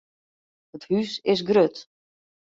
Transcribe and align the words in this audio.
It 0.77 0.87
hús 0.87 1.11
is 1.33 1.43
grut. 1.51 1.77